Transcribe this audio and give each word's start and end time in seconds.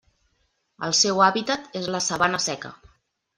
El 0.87 0.95
seu 0.99 1.21
hàbitat 1.25 1.77
és 1.81 1.91
la 1.97 2.01
sabana 2.07 2.41
seca. 2.47 2.73